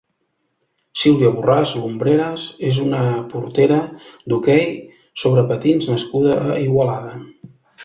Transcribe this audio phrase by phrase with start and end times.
[1.01, 3.03] Sílvia Borràs Lumbreras és una
[3.35, 3.79] portera
[4.33, 4.67] d'hoquei
[5.27, 7.17] sobre patins nascuda a Igualada.